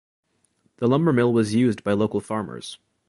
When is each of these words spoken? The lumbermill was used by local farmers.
The 0.77 0.87
lumbermill 0.87 1.31
was 1.31 1.53
used 1.53 1.83
by 1.83 1.93
local 1.93 2.21
farmers. 2.21 2.79